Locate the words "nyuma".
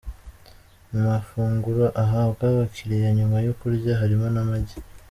3.17-3.37